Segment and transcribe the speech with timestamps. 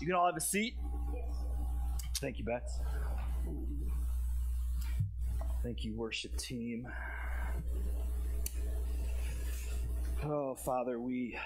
[0.00, 0.76] You can all have a seat.
[2.16, 2.80] Thank you, Beth.
[5.62, 6.86] Thank you, worship team.
[10.24, 11.38] Oh, Father, we,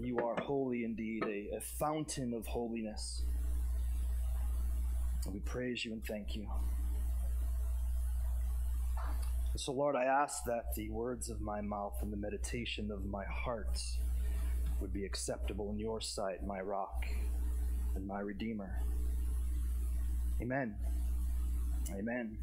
[0.00, 3.22] you are holy indeed, a, a fountain of holiness.
[5.32, 6.48] We praise you and thank you.
[9.56, 13.24] So, Lord, I ask that the words of my mouth and the meditation of my
[13.24, 13.80] heart
[14.82, 17.06] would be acceptable in your sight, my rock
[17.94, 18.82] and my redeemer.
[20.40, 20.74] Amen.
[21.96, 22.36] Amen.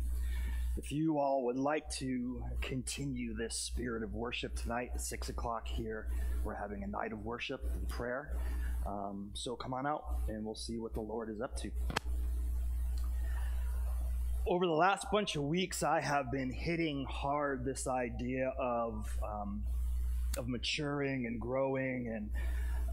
[0.77, 5.67] If you all would like to continue this spirit of worship tonight at 6 o'clock
[5.67, 6.07] here,
[6.45, 8.37] we're having a night of worship and prayer.
[8.87, 11.71] Um, so come on out and we'll see what the Lord is up to
[14.49, 19.63] over the last bunch of weeks, I have been hitting hard this idea of um,
[20.37, 22.29] of maturing and growing, and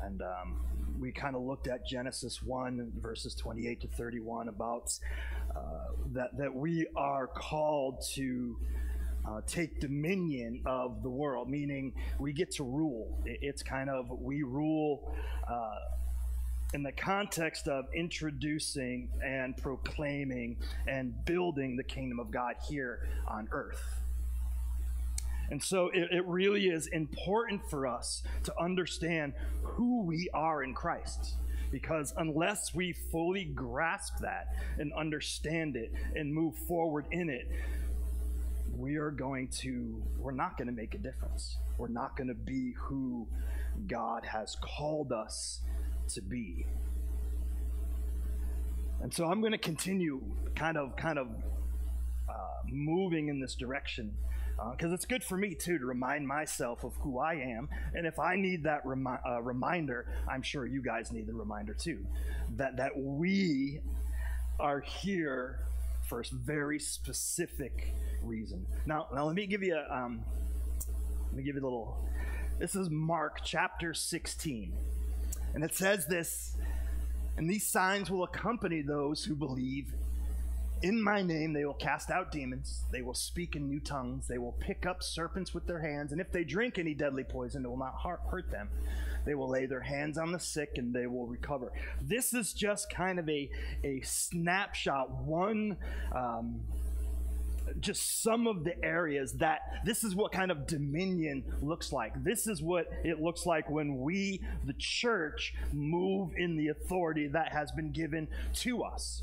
[0.02, 0.60] and um,
[0.98, 4.92] we kind of looked at Genesis one verses twenty eight to thirty one about
[5.54, 5.60] uh,
[6.12, 8.56] that that we are called to.
[9.28, 13.20] Uh, take dominion of the world, meaning we get to rule.
[13.24, 15.12] It's kind of we rule
[15.50, 15.78] uh,
[16.74, 23.48] in the context of introducing and proclaiming and building the kingdom of God here on
[23.50, 24.00] earth.
[25.50, 30.74] And so it, it, really is important for us to understand who we are in
[30.74, 31.36] Christ.
[31.70, 37.50] Because unless we fully grasp that and understand it and move forward in it,
[38.76, 41.56] we are going to, we're not going to make a difference.
[41.78, 43.26] We're not going to be who
[43.86, 45.60] God has called us
[46.08, 46.66] to be.
[49.00, 50.22] And so I'm going to continue
[50.54, 51.28] kind of, kind of
[52.28, 52.32] uh,
[52.68, 54.16] moving in this direction
[54.72, 57.68] because uh, it's good for me too to remind myself of who I am.
[57.94, 61.74] And if I need that remi- uh, reminder, I'm sure you guys need the reminder
[61.74, 62.06] too.
[62.56, 63.80] That that we
[64.58, 65.60] are here
[66.08, 68.66] for a very specific reason.
[68.86, 70.24] Now, now let me give you a um,
[71.26, 72.08] let me give you a little.
[72.58, 74.72] This is Mark chapter 16.
[75.54, 76.56] And it says this,
[77.36, 79.92] and these signs will accompany those who believe.
[80.82, 82.84] In my name, they will cast out demons.
[82.92, 84.28] They will speak in new tongues.
[84.28, 86.12] They will pick up serpents with their hands.
[86.12, 88.68] And if they drink any deadly poison, it will not hurt them.
[89.24, 91.72] They will lay their hands on the sick and they will recover.
[92.00, 93.50] This is just kind of a,
[93.84, 95.78] a snapshot, one.
[96.14, 96.60] Um,
[97.80, 102.22] just some of the areas that this is what kind of dominion looks like.
[102.22, 107.52] This is what it looks like when we, the church, move in the authority that
[107.52, 109.22] has been given to us.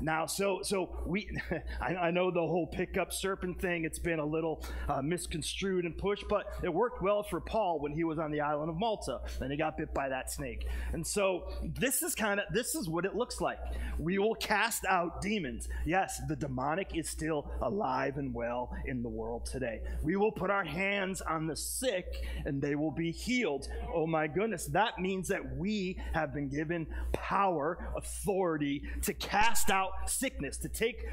[0.00, 1.30] Now, so so we,
[1.80, 3.84] I, I, know the whole pickup serpent thing.
[3.84, 7.92] It's been a little uh, misconstrued and pushed, but it worked well for Paul when
[7.92, 9.20] he was on the island of Malta.
[9.38, 12.88] Then he got bit by that snake, and so this is kind of this is
[12.88, 13.58] what it looks like.
[13.98, 15.68] We will cast out demons.
[15.86, 19.80] Yes, the demonic is still alive and well in the world today.
[20.02, 23.68] We will put our hands on the sick, and they will be healed.
[23.92, 29.83] Oh my goodness, that means that we have been given power, authority to cast out
[29.84, 31.06] out sickness, to take,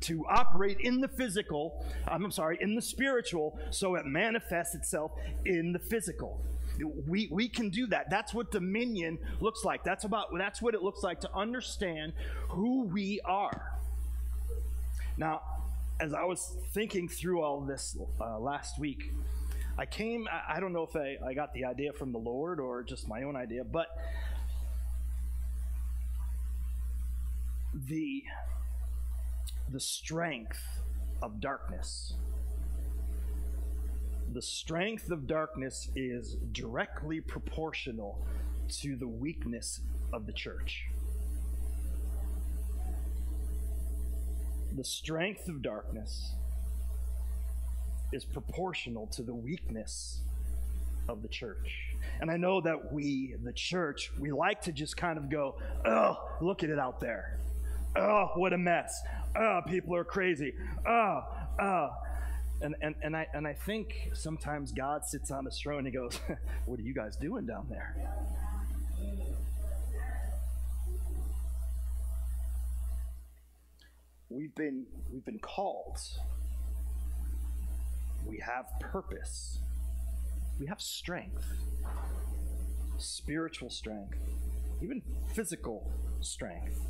[0.00, 5.12] to operate in the physical, I'm sorry, in the spiritual, so it manifests itself
[5.44, 6.40] in the physical.
[7.06, 8.10] We, we can do that.
[8.10, 9.82] That's what dominion looks like.
[9.84, 12.12] That's about that's what it looks like to understand
[12.50, 13.78] who we are.
[15.16, 15.40] Now,
[15.98, 19.12] as I was thinking through all this uh, last week,
[19.78, 22.60] I came, I, I don't know if I, I got the idea from the Lord
[22.60, 23.88] or just my own idea, but
[27.84, 28.22] the,
[29.70, 30.62] the strength
[31.22, 32.14] of darkness.
[34.32, 38.26] The strength of darkness is directly proportional
[38.80, 39.80] to the weakness
[40.12, 40.84] of the church.
[44.74, 46.32] The strength of darkness
[48.12, 50.20] is proportional to the weakness
[51.08, 51.94] of the church.
[52.20, 56.16] And I know that we, the church, we like to just kind of go, oh,
[56.40, 57.38] look at it out there
[57.96, 59.00] oh, what a mess.
[59.36, 60.52] Oh, people are crazy.
[60.86, 61.20] Oh,
[61.60, 61.88] oh.
[62.62, 65.92] And, and, and, I, and I think sometimes God sits on his throne and he
[65.92, 66.18] goes,
[66.66, 67.94] What are you guys doing down there?
[74.28, 75.98] We've been, we've been called.
[78.26, 79.60] We have purpose.
[80.58, 81.44] We have strength,
[82.98, 84.18] spiritual strength,
[84.82, 85.02] even
[85.34, 85.90] physical
[86.20, 86.80] strength.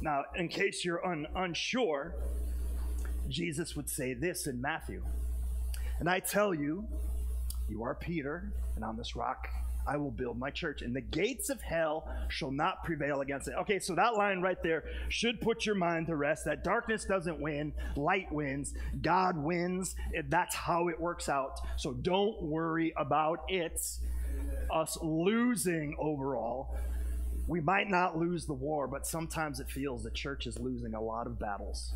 [0.00, 2.14] Now, in case you're un- unsure,
[3.28, 5.02] Jesus would say this in Matthew.
[5.98, 6.86] And I tell you,
[7.68, 9.48] you are Peter, and on this rock
[9.86, 13.54] I will build my church, and the gates of hell shall not prevail against it.
[13.60, 17.40] Okay, so that line right there should put your mind to rest that darkness doesn't
[17.40, 19.94] win, light wins, God wins.
[20.28, 21.60] That's how it works out.
[21.76, 23.80] So don't worry about it,
[24.70, 26.76] us losing overall.
[27.46, 31.00] We might not lose the war, but sometimes it feels the church is losing a
[31.00, 31.94] lot of battles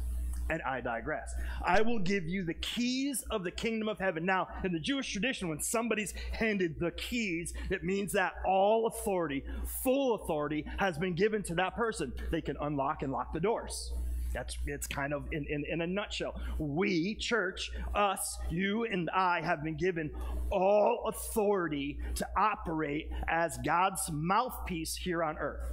[0.50, 1.32] and I digress.
[1.64, 4.26] I will give you the keys of the kingdom of heaven.
[4.26, 9.44] Now, in the Jewish tradition, when somebody's handed the keys, it means that all authority,
[9.82, 12.12] full authority, has been given to that person.
[12.30, 13.92] They can unlock and lock the doors.
[14.32, 16.40] That's it's kind of in, in, in a nutshell.
[16.58, 20.10] We, church, us, you and I have been given
[20.50, 25.72] all authority to operate as God's mouthpiece here on earth.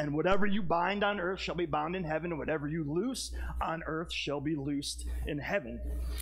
[0.00, 3.32] And whatever you bind on earth shall be bound in heaven, and whatever you loose
[3.60, 5.78] on earth shall be loosed in heaven.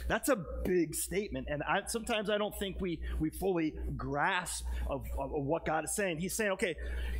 [0.08, 1.46] That's a big statement.
[1.48, 5.84] And I, sometimes I don't think we, we fully grasp of, of, of what God
[5.84, 6.18] is saying.
[6.18, 6.74] He's saying, okay,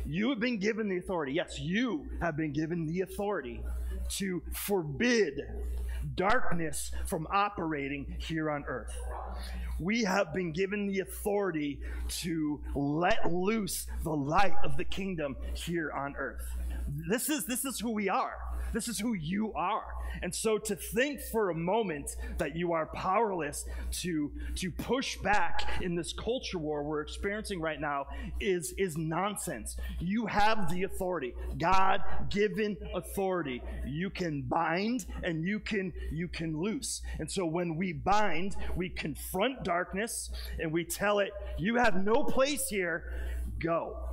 [0.05, 1.31] you have been given the authority.
[1.31, 3.61] Yes, you have been given the authority
[4.17, 5.39] to forbid
[6.15, 8.95] darkness from operating here on earth
[9.79, 15.91] we have been given the authority to let loose the light of the kingdom here
[15.91, 16.45] on earth.
[17.07, 18.37] This is, this is who we are.
[18.73, 19.83] This is who you are.
[20.21, 23.65] And so to think for a moment that you are powerless
[24.01, 28.07] to, to push back in this culture war we're experiencing right now
[28.39, 29.77] is, is nonsense.
[29.99, 33.61] You have the authority, God given authority.
[33.85, 37.01] You can bind and you can you can loose.
[37.19, 42.23] And so when we bind, we confront darkness and we tell it, you have no
[42.23, 43.03] place here,
[43.59, 44.08] go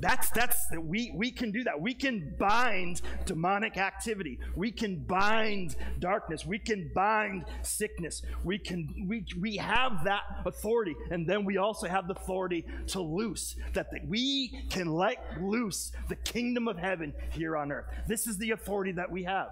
[0.00, 1.80] that's that's we we can do that.
[1.80, 4.38] We can bind demonic activity.
[4.54, 6.44] We can bind darkness.
[6.44, 8.22] We can bind sickness.
[8.42, 13.00] We can we we have that authority, and then we also have the authority to
[13.00, 17.86] loose that the, we can let loose the kingdom of heaven here on earth.
[18.08, 19.50] This is the authority that we have.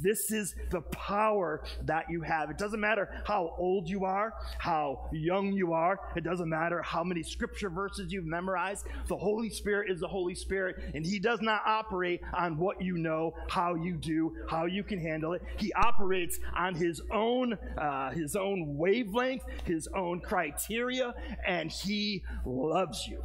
[0.00, 2.50] This is the power that you have.
[2.50, 5.98] It doesn't matter how old you are, how young you are.
[6.14, 8.86] It doesn't matter how many scripture verses you've memorized.
[9.08, 12.98] The Holy Spirit is the Holy Spirit, and He does not operate on what you
[12.98, 15.42] know, how you do, how you can handle it.
[15.56, 21.14] He operates on His own, uh, His own wavelength, His own criteria,
[21.46, 23.22] and He loves you.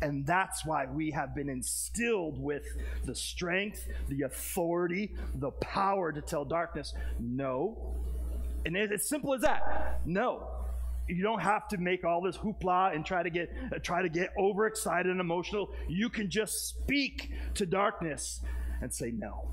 [0.00, 2.64] And that's why we have been instilled with
[3.04, 7.96] the strength, the authority, the power to tell darkness, no.
[8.64, 10.00] And it's as simple as that.
[10.06, 10.48] No.
[11.08, 14.10] You don't have to make all this hoopla and try to get uh, try to
[14.10, 15.70] get overexcited and emotional.
[15.88, 18.42] You can just speak to darkness
[18.82, 19.48] and say no.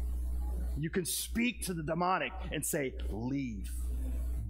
[0.78, 3.72] You can speak to the demonic and say leave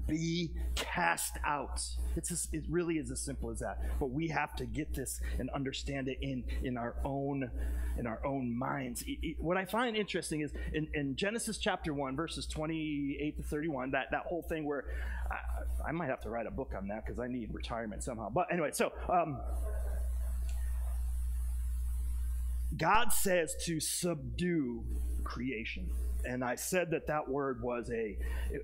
[0.07, 1.81] be cast out.
[2.15, 3.79] It's just, it really is as simple as that.
[3.99, 7.49] But we have to get this and understand it in, in our own
[7.97, 9.03] in our own minds.
[9.03, 13.43] It, it, what I find interesting is in, in, Genesis chapter 1, verses 28 to
[13.43, 14.83] 31, that, that whole thing where
[15.31, 18.29] I, I might have to write a book on that because I need retirement somehow.
[18.29, 19.39] But anyway, so um,
[22.77, 24.83] God says to subdue
[25.23, 25.89] creation
[26.25, 28.17] and I said that that word was a,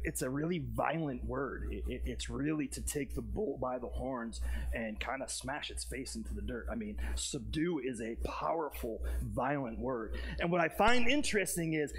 [0.04, 1.68] it's a really violent word.
[1.72, 4.42] It, it, it's really to take the bull by the horns
[4.74, 6.68] and kind of smash its face into the dirt.
[6.72, 10.16] I mean, subdue is a powerful, violent word.
[10.40, 11.94] And what I find interesting is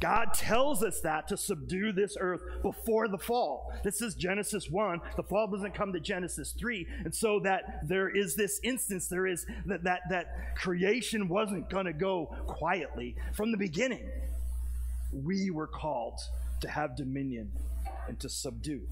[0.00, 3.72] God tells us that to subdue this earth before the fall.
[3.84, 5.00] This is Genesis 1.
[5.16, 6.86] The fall doesn't come to Genesis 3.
[7.04, 11.86] And so that there is this instance, there is that, that, that creation wasn't going
[11.86, 14.08] to go quietly from the beginning
[15.12, 16.20] we were called
[16.60, 17.50] to have dominion
[18.08, 18.82] and to subdue.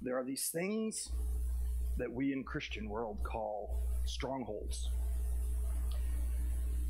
[0.00, 1.10] There are these things
[1.96, 4.90] that we in Christian world call strongholds.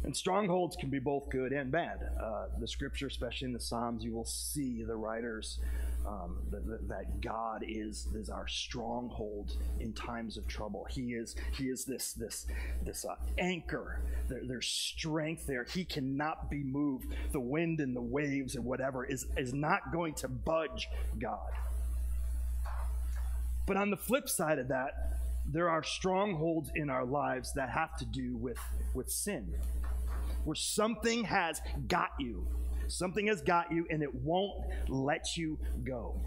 [0.04, 2.10] And strongholds can be both good and bad.
[2.22, 5.58] Uh, the scripture, especially in the Psalms, you will see the writers
[6.06, 10.86] um, that, that, God is is our stronghold in times of trouble.
[10.88, 12.46] He is He is this this
[12.82, 14.00] this uh, anchor.
[14.28, 15.64] There, there's strength there.
[15.64, 17.14] He cannot be moved.
[17.32, 20.88] The wind and the waves and whatever is is not going to budge
[21.18, 21.50] God.
[23.66, 27.96] But on the flip side of that, there are strongholds in our lives that have
[27.98, 28.58] to do with
[28.94, 29.52] with sin,
[30.44, 32.46] where something has got you
[32.88, 36.20] Something has got you and it won't let you go.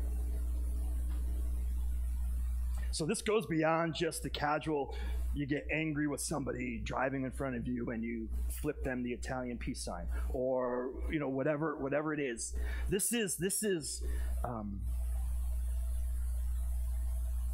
[2.91, 4.95] So this goes beyond just the casual
[5.33, 9.13] you get angry with somebody driving in front of you and you flip them the
[9.13, 12.53] Italian peace sign or you know whatever whatever it is.
[12.89, 14.03] This is this is
[14.43, 14.81] um,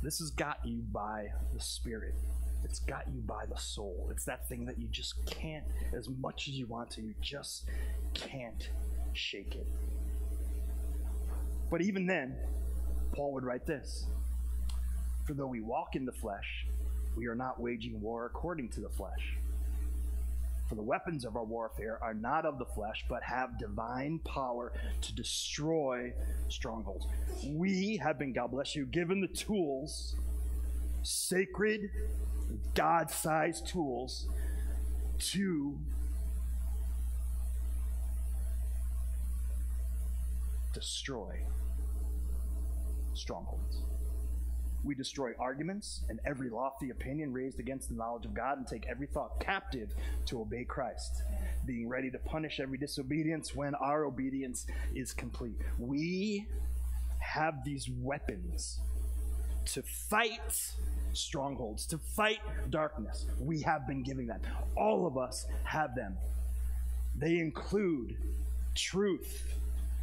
[0.02, 2.16] This has got you by the Spirit.
[2.64, 4.08] It's got you by the soul.
[4.12, 7.66] It's that thing that you just can't, as much as you want to, you just
[8.14, 8.70] can't
[9.18, 9.68] shake it.
[11.70, 12.36] But even then,
[13.14, 14.06] Paul would write this
[15.26, 16.66] For though we walk in the flesh,
[17.16, 19.38] we are not waging war according to the flesh.
[20.70, 24.74] For the weapons of our warfare are not of the flesh, but have divine power
[25.02, 26.14] to destroy
[26.50, 27.08] strongholds.
[27.46, 30.16] We have been, God bless you, given the tools,
[31.04, 31.90] sacred,
[32.74, 34.28] God sized tools,
[35.20, 35.78] to
[40.78, 41.34] destroy
[43.16, 43.82] strongholds.
[44.84, 48.86] We destroy arguments and every lofty opinion raised against the knowledge of God and take
[48.88, 49.90] every thought captive
[50.28, 51.24] to obey Christ,
[51.66, 55.58] being ready to punish every disobedience when our obedience is complete.
[55.80, 56.48] We
[57.20, 58.80] have these weapons
[59.74, 60.62] to fight
[61.14, 63.26] strongholds, to fight darkness.
[63.40, 64.42] We have been giving them.
[64.78, 66.16] All of us have them.
[67.16, 68.16] They include
[68.76, 69.57] truth,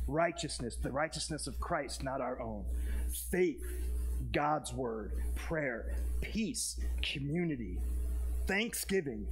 [0.06, 2.64] righteousness, the righteousness of Christ, not our own,
[3.30, 3.62] faith,
[4.32, 7.78] God's word, prayer, peace, community,
[8.46, 9.26] thanksgiving.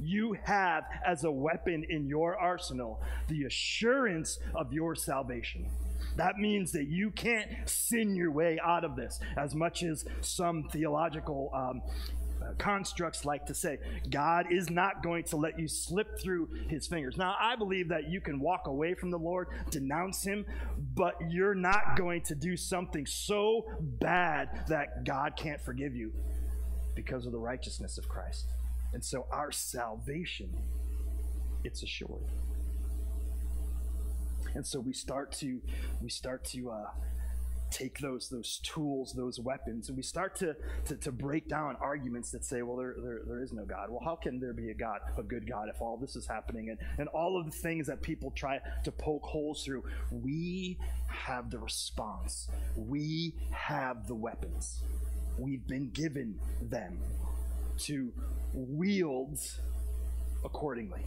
[0.00, 5.68] You have as a weapon in your arsenal the assurance of your salvation.
[6.16, 10.64] That means that you can't sin your way out of this, as much as some
[10.64, 11.82] theological um,
[12.56, 13.78] constructs like to say.
[14.10, 17.16] God is not going to let you slip through his fingers.
[17.16, 20.44] Now, I believe that you can walk away from the Lord, denounce him,
[20.94, 26.12] but you're not going to do something so bad that God can't forgive you
[26.94, 28.46] because of the righteousness of Christ.
[28.92, 30.56] And so our salvation,
[31.64, 32.32] it's assured.
[34.54, 35.60] And so we start to
[36.00, 36.86] we start to uh,
[37.70, 40.56] take those those tools, those weapons, and we start to,
[40.86, 43.90] to, to break down arguments that say, well, there, there, there is no God.
[43.90, 46.70] Well, how can there be a God, a good God, if all this is happening?
[46.70, 51.50] And, and all of the things that people try to poke holes through, we have
[51.50, 52.48] the response.
[52.76, 54.82] We have the weapons.
[55.38, 56.98] We've been given them
[57.78, 58.12] to
[58.52, 59.38] wield
[60.44, 61.04] accordingly.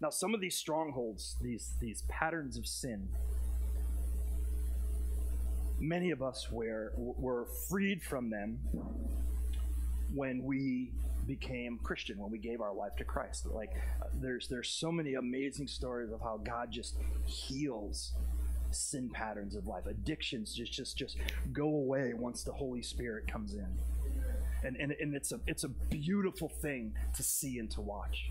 [0.00, 3.08] Now, some of these strongholds, these, these patterns of sin,
[5.80, 8.58] many of us were, were freed from them
[10.14, 10.92] when we
[11.26, 13.46] became Christian, when we gave our life to Christ.
[13.46, 13.72] Like,
[14.14, 18.12] there's, there's so many amazing stories of how God just heals
[18.70, 19.86] sin patterns of life.
[19.86, 21.16] Addictions just, just, just
[21.52, 23.66] go away once the Holy Spirit comes in.
[24.64, 28.30] And, and, and it's, a, it's a beautiful thing to see and to watch.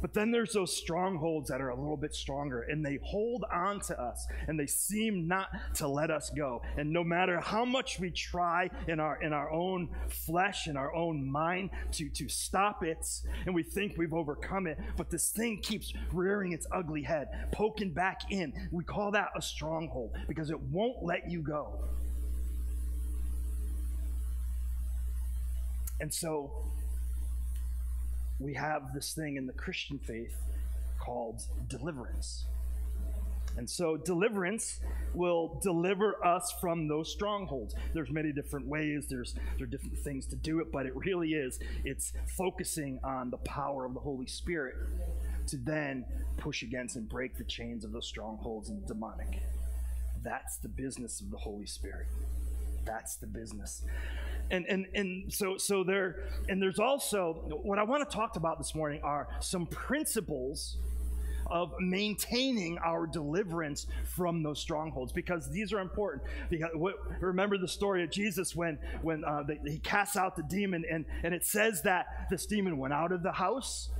[0.00, 3.80] But then there's those strongholds that are a little bit stronger and they hold on
[3.80, 6.62] to us and they seem not to let us go.
[6.76, 10.94] And no matter how much we try in our in our own flesh, in our
[10.94, 13.06] own mind to, to stop it,
[13.46, 17.92] and we think we've overcome it, but this thing keeps rearing its ugly head, poking
[17.92, 18.52] back in.
[18.70, 21.84] We call that a stronghold because it won't let you go.
[26.00, 26.50] And so
[28.40, 30.34] we have this thing in the Christian faith
[30.98, 32.46] called deliverance.
[33.56, 34.80] And so deliverance
[35.12, 37.74] will deliver us from those strongholds.
[37.92, 41.30] There's many different ways, there's there are different things to do it, but it really
[41.30, 44.76] is it's focusing on the power of the Holy Spirit
[45.48, 46.04] to then
[46.36, 49.42] push against and break the chains of those strongholds and demonic.
[50.22, 52.06] That's the business of the Holy Spirit.
[52.84, 53.82] That's the business
[54.50, 58.58] and and and so so there and there's also what I want to talk about
[58.58, 60.76] this morning are some principles
[61.50, 66.22] of maintaining our deliverance from those strongholds because these are important.
[66.48, 70.44] Because what, remember the story of Jesus when when uh, the, he casts out the
[70.44, 73.90] demon and and it says that this demon went out of the house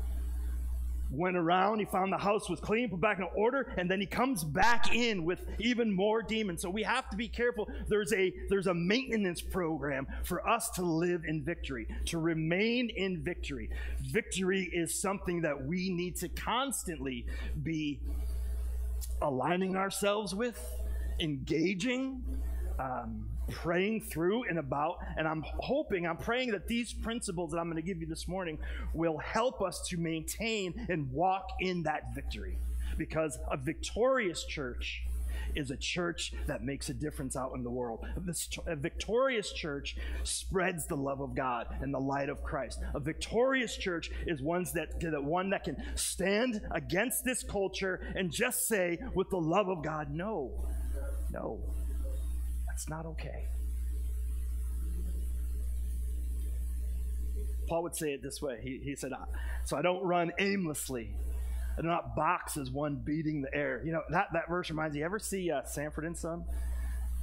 [1.11, 4.07] went around, he found the house was clean, put back in order, and then he
[4.07, 6.63] comes back in with even more demons.
[6.63, 7.69] So we have to be careful.
[7.89, 13.23] There's a there's a maintenance program for us to live in victory, to remain in
[13.23, 13.71] victory.
[14.01, 17.27] Victory is something that we need to constantly
[17.63, 18.01] be
[19.23, 20.63] aligning ourselves with,
[21.19, 22.23] engaging,
[22.79, 24.99] um, praying through and about.
[25.17, 28.29] And I'm hoping, I'm praying that these principles that I'm going to give you this
[28.29, 28.59] morning
[28.95, 32.59] will help us to maintain and walk in that victory.
[32.97, 35.03] Because a victorious church
[35.55, 38.05] is a church that makes a difference out in the world.
[38.67, 42.81] A victorious church spreads the love of God and the light of Christ.
[42.95, 48.31] A victorious church is ones that, that one that can stand against this culture and
[48.31, 50.53] just say with the love of God, no,
[51.33, 51.61] no,
[52.81, 53.45] that's not okay.
[57.69, 58.59] Paul would say it this way.
[58.63, 59.13] He, he said,
[59.67, 61.11] So I don't run aimlessly.
[61.77, 63.83] I do not box as one beating the air.
[63.85, 66.45] You know, that, that verse reminds you ever see uh, Sanford and Son?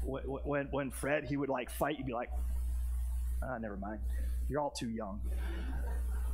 [0.04, 2.30] When, when, when Fred, he would like fight, you'd be like,
[3.44, 4.00] ah, never mind.
[4.48, 5.22] You're all too young.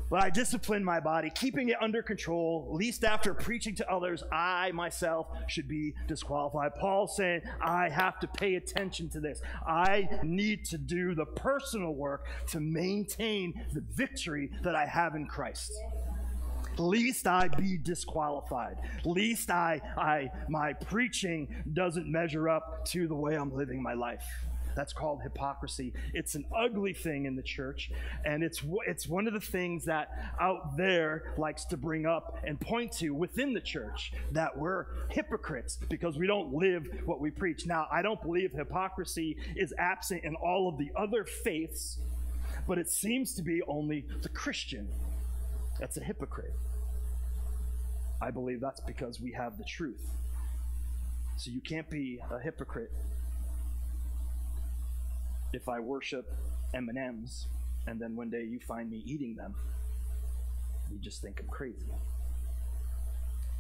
[0.10, 4.72] But I discipline my body, keeping it under control, least after preaching to others, I
[4.72, 6.75] myself should be disqualified.
[6.75, 9.41] Paul saying, I have to pay attention to this.
[9.65, 15.25] I need to do the personal work to maintain the victory that I have in
[15.25, 15.72] Christ.
[16.77, 18.77] Least I be disqualified.
[19.05, 24.25] Least I, I my preaching doesn't measure up to the way I'm living my life.
[24.75, 25.94] That's called hypocrisy.
[26.13, 27.92] It's an ugly thing in the church,
[28.25, 32.60] and it's it's one of the things that out there likes to bring up and
[32.60, 37.65] point to within the church that we're hypocrites because we don't live what we preach.
[37.65, 42.00] Now, I don't believe hypocrisy is absent in all of the other faiths,
[42.68, 44.88] but it seems to be only the Christian
[45.80, 46.53] that's a hypocrite.
[48.22, 50.10] I believe that's because we have the truth.
[51.38, 52.92] So you can't be a hypocrite
[55.53, 56.31] if I worship
[56.74, 57.45] M&Ms
[57.88, 59.53] and then one day you find me eating them,
[60.91, 61.86] you just think I'm crazy.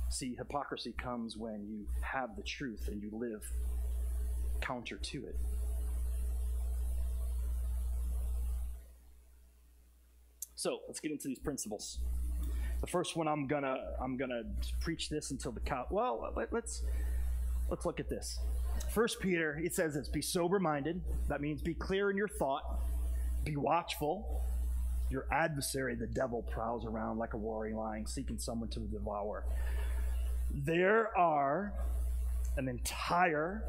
[0.09, 3.43] See, hypocrisy comes when you have the truth and you live
[4.61, 5.35] counter to it.
[10.55, 11.99] So let's get into these principles.
[12.81, 14.43] The first one I'm gonna I'm gonna
[14.79, 15.87] preach this until the cow.
[15.89, 16.83] Well, let, let's
[17.69, 18.39] let's look at this.
[18.93, 21.01] First Peter, it says this be sober minded.
[21.27, 22.79] That means be clear in your thought,
[23.43, 24.43] be watchful.
[25.09, 29.45] Your adversary, the devil, prowls around like a roaring lion, seeking someone to devour.
[30.53, 31.73] There are
[32.57, 33.63] an entire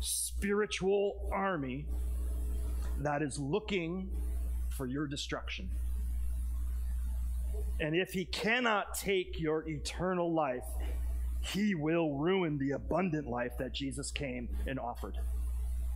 [0.00, 1.84] spiritual army
[3.00, 4.08] that is looking
[4.70, 5.68] for your destruction.
[7.80, 10.64] And if he cannot take your eternal life,
[11.52, 15.18] he will ruin the abundant life that Jesus came and offered.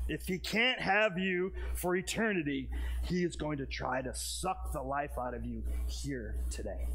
[0.09, 2.71] If he can't have you for eternity,
[3.03, 6.89] he is going to try to suck the life out of you here today.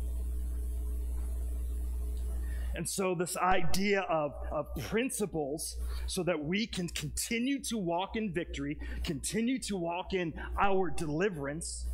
[2.76, 8.34] And so, this idea of, of principles so that we can continue to walk in
[8.34, 11.86] victory, continue to walk in our deliverance,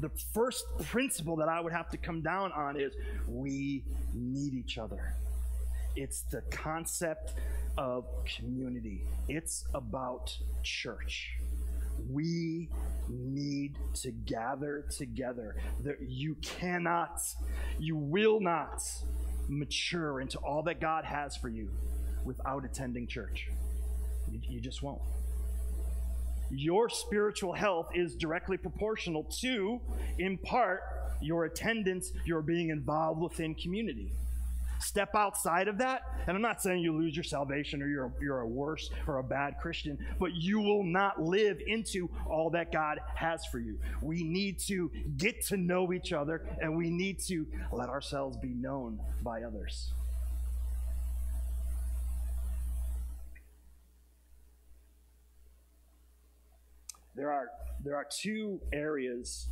[0.00, 2.92] the first principle that I would have to come down on is
[3.26, 5.14] we need each other.
[5.96, 7.34] It's the concept
[7.78, 11.32] of community, it's about church.
[12.10, 12.68] We
[13.08, 15.56] need to gather together.
[16.06, 17.20] You cannot,
[17.78, 18.82] you will not
[19.48, 21.70] mature into all that God has for you
[22.24, 23.48] without attending church.
[24.30, 25.00] You, you just won't
[26.50, 29.80] your spiritual health is directly proportional to,
[30.18, 30.82] in part,
[31.20, 34.12] your attendance, your being involved within community.
[34.86, 38.40] Step outside of that, and I'm not saying you lose your salvation or you're, you're
[38.40, 43.00] a worse or a bad Christian, but you will not live into all that God
[43.16, 43.80] has for you.
[44.00, 48.50] We need to get to know each other, and we need to let ourselves be
[48.50, 49.92] known by others.
[57.16, 57.48] there are
[57.82, 59.48] there are two areas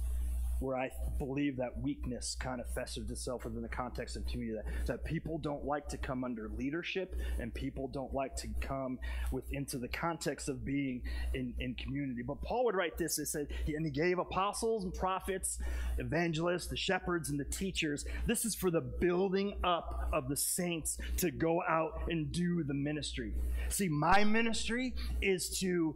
[0.61, 4.61] where I believe that weakness kind of festers itself within the context of community.
[4.65, 8.99] That, that people don't like to come under leadership and people don't like to come
[9.31, 11.03] with into the context of being
[11.35, 12.23] in, in community.
[12.23, 15.59] But Paul would write this, it said, and he gave apostles and prophets,
[15.99, 18.05] evangelists, the shepherds, and the teachers.
[18.27, 22.75] This is for the building up of the saints to go out and do the
[22.75, 23.33] ministry.
[23.69, 25.95] See, my ministry is to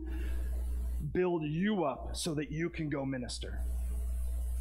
[1.12, 3.60] build you up so that you can go minister.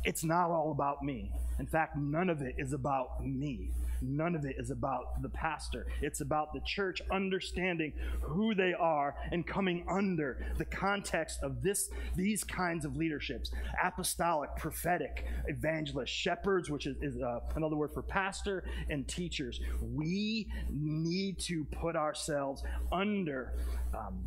[0.07, 1.29] It's not all about me.
[1.59, 3.71] In fact, none of it is about me.
[4.01, 5.85] None of it is about the pastor.
[6.01, 7.91] It's about the church understanding
[8.21, 13.51] who they are and coming under the context of this these kinds of leaderships:
[13.83, 19.59] apostolic, prophetic, evangelist, shepherds, which is, is uh, another word for pastor, and teachers.
[19.81, 23.51] We need to put ourselves under
[23.93, 24.25] um,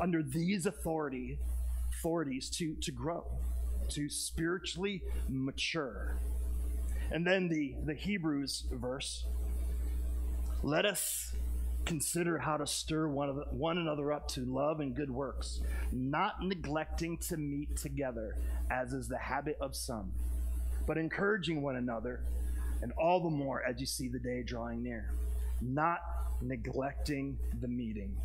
[0.00, 1.38] under these authority,
[1.92, 3.24] authorities to, to grow,
[3.90, 6.16] to spiritually mature.
[7.10, 9.24] And then the, the Hebrews verse
[10.62, 11.34] let us
[11.86, 15.60] Consider how to stir one, of one another up to love and good works,
[15.92, 18.36] not neglecting to meet together,
[18.72, 20.10] as is the habit of some,
[20.84, 22.24] but encouraging one another,
[22.82, 25.12] and all the more as you see the day drawing near.
[25.62, 26.00] Not
[26.42, 28.16] neglecting the meeting.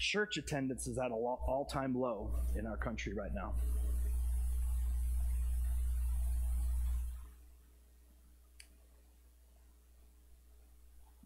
[0.00, 3.52] Church attendance is at an all time low in our country right now.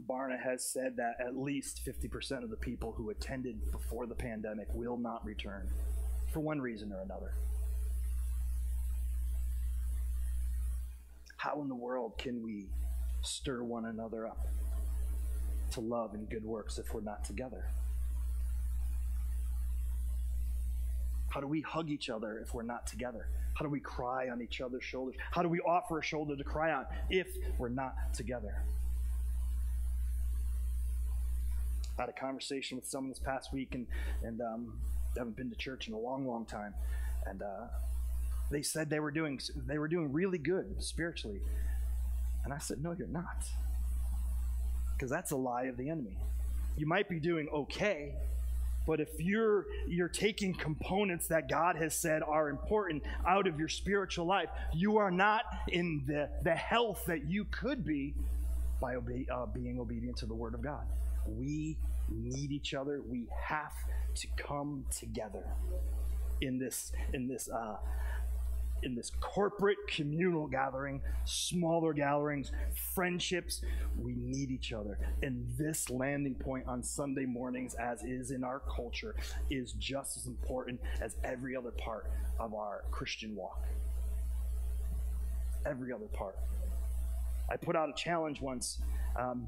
[0.04, 4.66] Barna has said that at least 50% of the people who attended before the pandemic
[4.74, 5.70] will not return
[6.32, 7.34] for one reason or another.
[11.36, 12.66] How in the world can we
[13.22, 14.48] stir one another up
[15.70, 17.66] to love and good works if we're not together?
[21.34, 23.26] How do we hug each other if we're not together?
[23.54, 25.16] How do we cry on each other's shoulders?
[25.32, 27.26] How do we offer a shoulder to cry on if
[27.58, 28.62] we're not together?
[31.98, 33.88] I had a conversation with someone this past week, and
[34.22, 34.78] and um,
[35.18, 36.72] haven't been to church in a long, long time,
[37.26, 37.66] and uh,
[38.52, 41.40] they said they were doing they were doing really good spiritually,
[42.44, 43.44] and I said, no, you're not,
[44.96, 46.16] because that's a lie of the enemy.
[46.76, 48.14] You might be doing okay,
[48.86, 53.68] but if you're you're taking components that God has said are important out of your
[53.68, 58.14] spiritual life, you are not in the the health that you could be
[58.80, 60.86] by obe- uh, being obedient to the Word of God.
[61.26, 61.78] We
[62.10, 63.00] need each other.
[63.08, 63.72] We have
[64.16, 65.44] to come together
[66.40, 67.76] in this in this uh,
[68.84, 72.52] in this corporate communal gathering, smaller gatherings,
[72.94, 73.62] friendships.
[73.98, 74.98] We need each other.
[75.22, 79.14] And this landing point on Sunday mornings, as is in our culture,
[79.50, 83.64] is just as important as every other part of our Christian walk.
[85.66, 86.36] Every other part.
[87.50, 88.80] I put out a challenge once.
[89.16, 89.46] Um,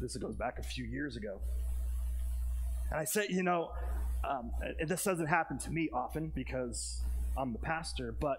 [0.00, 1.40] this goes back a few years ago.
[2.90, 3.72] And I said, you know,
[4.28, 4.50] um,
[4.86, 7.02] this doesn't happen to me often because
[7.36, 8.38] I'm the pastor, but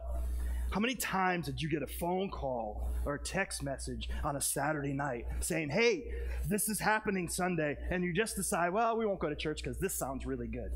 [0.72, 4.42] how many times did you get a phone call or a text message on a
[4.42, 6.06] Saturday night saying, hey,
[6.48, 9.78] this is happening Sunday, and you just decide, well, we won't go to church because
[9.78, 10.72] this sounds really good,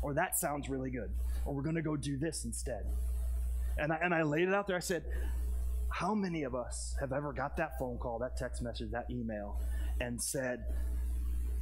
[0.00, 1.10] or that sounds really good,
[1.44, 2.86] or we're going to go do this instead?
[3.78, 4.76] And I, and I laid it out there.
[4.76, 5.04] I said,
[5.90, 9.60] how many of us have ever got that phone call, that text message, that email,
[10.00, 10.64] and said,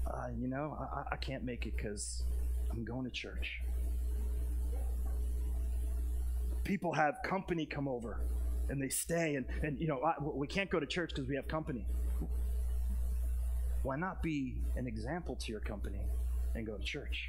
[0.07, 2.23] uh, you know, I, I can't make it because
[2.71, 3.61] I'm going to church.
[6.65, 8.21] People have company come over
[8.69, 11.37] and they stay, and, and you know, I, we can't go to church because we
[11.37, 11.87] have company.
[13.83, 16.01] Why not be an example to your company
[16.55, 17.29] and go to church?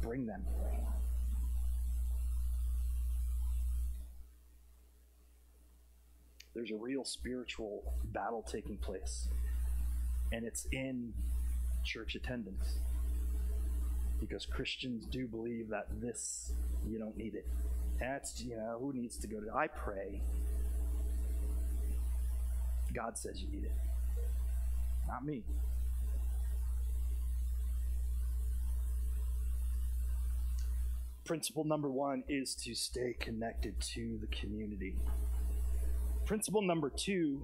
[0.00, 0.46] Bring them.
[6.56, 9.28] there's a real spiritual battle taking place.
[10.32, 11.12] And it's in
[11.84, 12.78] church attendance.
[14.20, 16.52] Because Christians do believe that this,
[16.86, 17.46] you don't need it.
[18.00, 19.52] That's, you know, who needs to go to?
[19.54, 20.22] I pray.
[22.94, 23.72] God says you need it,
[25.06, 25.42] not me.
[31.24, 34.94] Principle number one is to stay connected to the community.
[36.24, 37.42] Principle number two,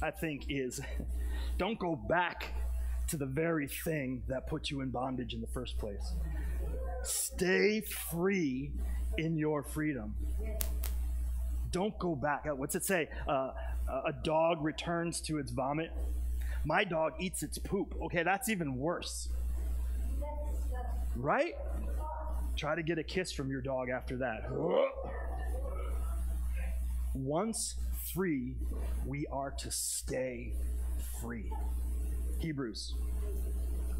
[0.00, 0.80] I think, is
[1.58, 2.54] don't go back
[3.08, 6.12] to the very thing that put you in bondage in the first place.
[7.02, 8.70] Stay free
[9.16, 10.14] in your freedom.
[11.70, 12.46] Don't go back.
[12.48, 13.08] Uh, what's it say?
[13.26, 13.52] Uh,
[14.06, 15.90] a dog returns to its vomit.
[16.64, 17.94] My dog eats its poop.
[18.02, 19.28] Okay, that's even worse.
[21.16, 21.54] Right?
[22.56, 24.50] Try to get a kiss from your dog after that.
[27.14, 27.76] Once
[28.14, 28.54] free,
[29.06, 30.52] we are to stay
[31.20, 31.50] free.
[32.38, 32.94] Hebrews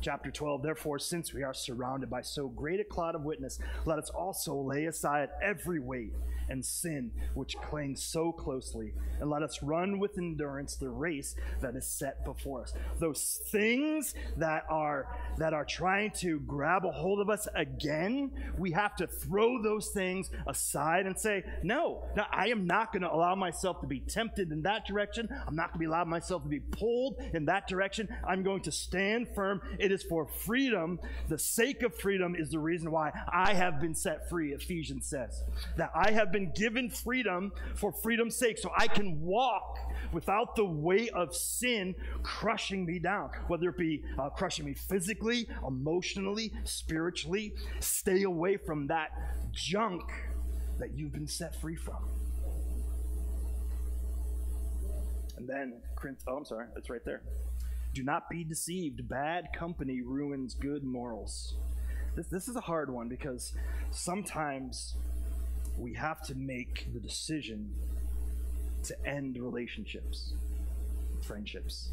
[0.01, 3.99] chapter 12 therefore since we are surrounded by so great a cloud of witness let
[3.99, 6.13] us also lay aside every weight
[6.49, 11.77] and sin which clings so closely, and let us run with endurance the race that
[11.77, 12.75] is set before us.
[12.99, 15.07] Those things that are
[15.39, 19.89] that are trying to grab a hold of us again, we have to throw those
[19.89, 24.01] things aside and say, No, no I am not going to allow myself to be
[24.01, 25.29] tempted in that direction.
[25.47, 28.09] I'm not going to allow myself to be pulled in that direction.
[28.27, 29.61] I'm going to stand firm.
[29.89, 31.01] It is for freedom.
[31.29, 35.43] The sake of freedom is the reason why I have been set free, Ephesians says.
[35.79, 39.79] That I have been given freedom for freedom's sake, so I can walk
[40.13, 45.49] without the weight of sin crushing me down, whether it be uh, crushing me physically,
[45.67, 47.55] emotionally, spiritually.
[47.81, 49.09] Stay away from that
[49.53, 50.03] junk
[50.81, 52.11] that you've been set free from.
[55.39, 55.81] And then,
[56.29, 57.23] oh, I'm sorry, it's right there.
[57.99, 59.09] Do not be deceived.
[59.09, 61.57] Bad company ruins good morals.
[62.15, 63.55] This, this is a hard one because
[63.91, 64.95] sometimes
[65.77, 67.75] we have to make the decision
[68.85, 70.35] to end relationships,
[71.27, 71.89] friendships.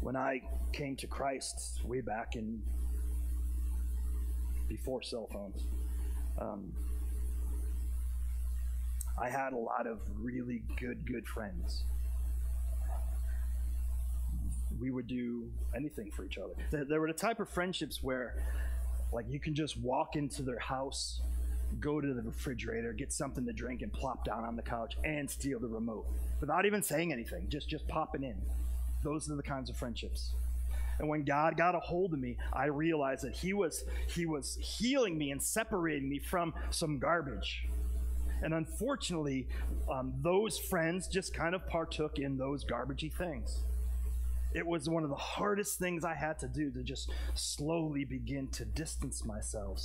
[0.00, 0.40] When I
[0.72, 2.60] came to Christ way back in
[4.66, 5.62] before cell phones,
[6.40, 6.72] um,
[9.22, 11.84] I had a lot of really good, good friends
[14.80, 16.54] we would do anything for each other.
[16.84, 18.42] There were the type of friendships where,
[19.12, 21.20] like, you can just walk into their house,
[21.80, 25.30] go to the refrigerator, get something to drink, and plop down on the couch and
[25.30, 26.06] steal the remote
[26.40, 28.40] without even saying anything, just just popping in.
[29.02, 30.34] Those are the kinds of friendships.
[30.98, 34.56] And when God got a hold of me, I realized that He was He was
[34.56, 37.66] healing me and separating me from some garbage.
[38.42, 39.48] And unfortunately,
[39.90, 43.62] um, those friends just kind of partook in those garbagey things
[44.56, 48.48] it was one of the hardest things I had to do to just slowly begin
[48.52, 49.82] to distance myself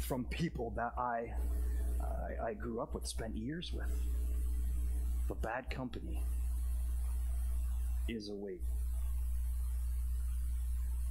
[0.00, 1.32] from people that I,
[2.00, 3.86] I, I grew up with, spent years with.
[5.28, 6.20] But bad company
[8.08, 8.62] is a weight.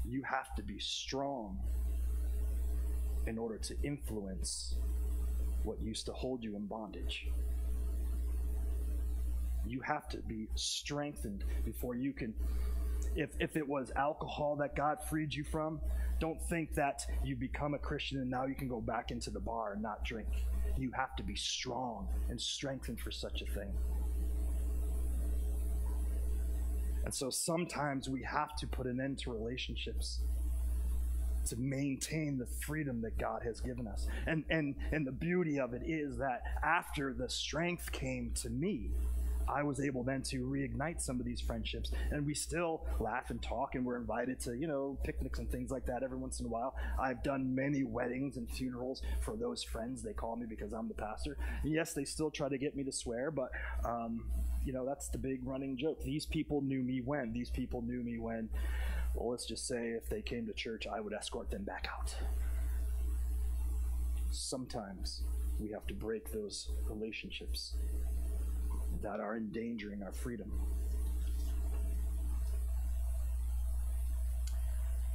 [0.03, 1.57] You have to be strong
[3.27, 4.75] in order to influence
[5.63, 7.27] what used to hold you in bondage
[9.69, 12.33] you have to be strengthened before you can.
[13.15, 15.79] If, if it was alcohol that God freed you from,
[16.19, 19.39] don't think that you become a Christian and now you can go back into the
[19.39, 20.27] bar and not drink.
[20.77, 23.71] You have to be strong and strengthened for such a thing.
[27.05, 30.19] And so sometimes we have to put an end to relationships
[31.47, 34.07] to maintain the freedom that God has given us.
[34.25, 38.91] And and and the beauty of it is that after the strength came to me,
[39.47, 41.91] I was able then to reignite some of these friendships.
[42.11, 45.71] And we still laugh and talk, and we're invited to, you know, picnics and things
[45.71, 46.75] like that every once in a while.
[46.99, 50.03] I've done many weddings and funerals for those friends.
[50.03, 51.37] They call me because I'm the pastor.
[51.63, 53.51] And yes, they still try to get me to swear, but,
[53.85, 54.25] um,
[54.65, 56.03] you know, that's the big running joke.
[56.03, 57.31] These people knew me when?
[57.31, 58.49] These people knew me when,
[59.13, 62.15] well, let's just say if they came to church, I would escort them back out.
[64.29, 65.23] Sometimes
[65.59, 67.73] we have to break those relationships
[69.01, 70.51] that are endangering our freedom.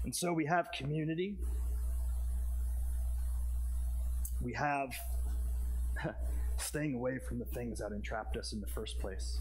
[0.04, 1.36] And so we have community.
[4.40, 4.88] We have
[6.58, 9.40] staying away from the things that entrapped us in the first place.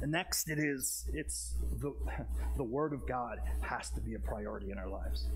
[0.00, 1.92] And next it is it's the
[2.56, 5.28] the word of God has to be a priority in our lives.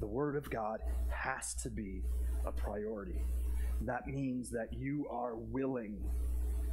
[0.00, 2.02] The word of God has to be
[2.44, 3.20] a priority.
[3.82, 5.96] That means that you are willing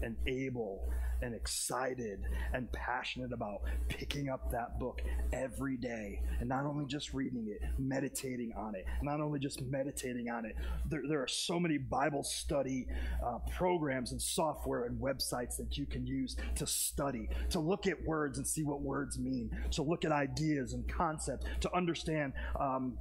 [0.02, 0.90] and able
[1.22, 5.02] and excited and passionate about picking up that book
[5.34, 8.86] every day and not only just reading it, meditating on it.
[9.02, 12.88] Not only just meditating on it, there, there are so many Bible study
[13.26, 18.02] uh, programs and software and websites that you can use to study, to look at
[18.06, 22.34] words and see what words mean, to look at ideas and concepts, to understand.
[22.60, 22.98] Um,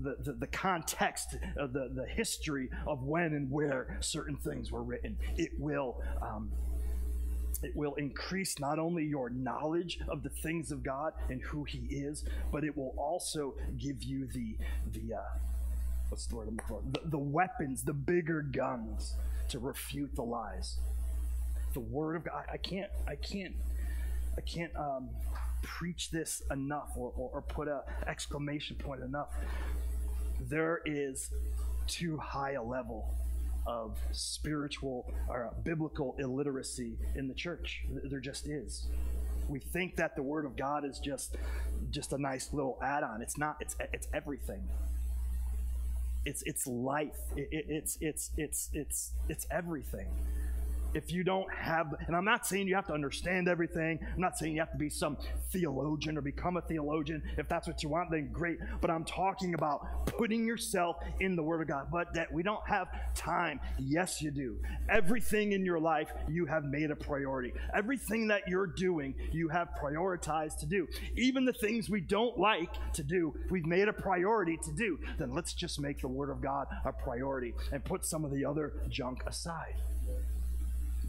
[0.00, 5.16] the, the, the, context, the, the history of when and where certain things were written.
[5.36, 6.02] It will.
[6.20, 6.50] Um,
[7.62, 11.78] it will increase not only your knowledge of the things of God and who He
[11.88, 14.56] is, but it will also give you the
[14.92, 15.20] the uh,
[16.10, 16.82] what's the word I'm for?
[16.92, 19.16] The, the weapons, the bigger guns
[19.48, 20.78] to refute the lies.
[21.72, 22.44] The Word of God.
[22.52, 22.90] I can't.
[23.08, 23.54] I can't.
[24.36, 25.08] I can't um,
[25.64, 29.28] preach this enough or, or, or put a exclamation point enough
[30.48, 31.30] there is
[31.86, 33.14] too high a level
[33.66, 37.84] of spiritual or uh, biblical illiteracy in the church.
[38.04, 38.86] There just is.
[39.48, 41.36] We think that the Word of God is just
[41.90, 43.22] just a nice little add-on.
[43.22, 43.56] It's not.
[43.60, 44.68] It's it's everything.
[46.24, 47.18] It's it's life.
[47.36, 50.08] It, it, it's it's it's it's it's everything
[50.94, 53.98] if you don't have, and I'm not saying you have to understand everything.
[54.14, 55.16] I'm not saying you have to be some
[55.50, 57.22] theologian or become a theologian.
[57.36, 58.58] If that's what you want, then great.
[58.80, 61.88] But I'm talking about putting yourself in the Word of God.
[61.90, 63.60] But that we don't have time.
[63.78, 64.58] Yes, you do.
[64.88, 67.52] Everything in your life you have made a priority.
[67.74, 70.86] Everything that you're doing, you have prioritized to do.
[71.16, 74.98] Even the things we don't like to do, we've made a priority to do.
[75.18, 78.44] Then let's just make the Word of God a priority and put some of the
[78.44, 79.74] other junk aside.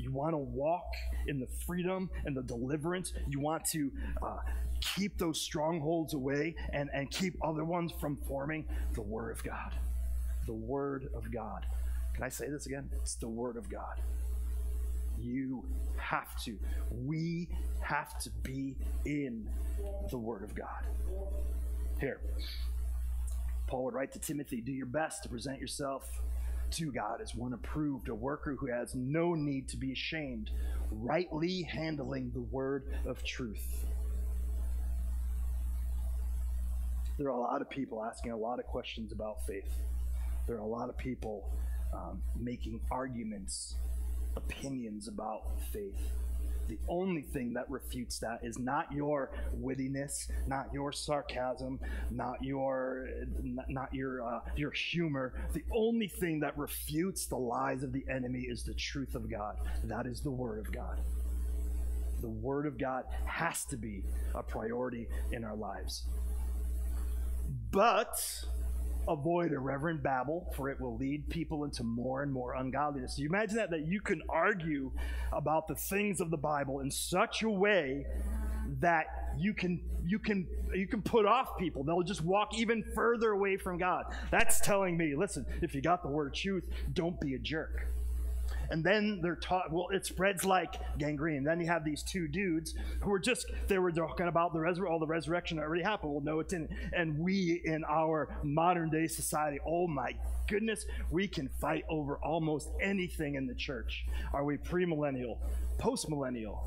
[0.06, 0.94] You want to walk
[1.26, 3.12] in the freedom and the deliverance.
[3.28, 3.92] You want to
[4.22, 4.38] uh,
[4.80, 9.74] keep those strongholds away and, and keep other ones from forming the Word of God.
[10.46, 11.66] The Word of God.
[12.14, 12.88] Can I say this again?
[13.02, 14.00] It's the Word of God.
[15.20, 15.66] You
[15.98, 16.56] have to.
[16.92, 19.50] We have to be in
[20.12, 20.86] the Word of God.
[22.00, 22.22] Here,
[23.66, 26.22] Paul would write to Timothy Do your best to present yourself
[26.72, 30.52] to God as one approved, a worker who has no need to be ashamed,
[30.92, 33.86] rightly handling the word of truth.
[37.18, 39.74] There are a lot of people asking a lot of questions about faith.
[40.48, 41.50] There are a lot of people
[41.94, 43.76] um, making arguments,
[44.36, 46.12] opinions about faith.
[46.68, 53.08] The only thing that refutes that is not your wittiness, not your sarcasm, not your
[53.68, 55.34] not your uh, your humor.
[55.54, 59.58] The only thing that refutes the lies of the enemy is the truth of God.
[59.84, 61.02] That is the word of God.
[62.22, 66.06] The word of God has to be a priority in our lives.
[67.72, 68.20] But
[69.08, 73.18] avoid irreverent babble, for it will lead people into more and more ungodliness.
[73.18, 74.92] You imagine that that you can argue
[75.32, 78.06] about the things of the Bible in such a way
[78.80, 79.06] that
[79.38, 81.84] you can you can you can put off people.
[81.84, 84.06] They'll just walk even further away from God.
[84.32, 87.88] That's telling me, listen, if you got the word truth, don't be a jerk
[88.70, 91.44] and then they're taught well it spreads like gangrene.
[91.44, 94.92] Then you have these two dudes who were just they were talking about the resurrection
[94.92, 96.12] all the resurrection that already happened.
[96.12, 96.72] Well no it didn't.
[96.94, 100.14] And we in our modern day society oh my
[100.48, 104.06] goodness we can fight over almost anything in the church.
[104.34, 105.38] Are we premillennial
[105.78, 106.60] postmillennial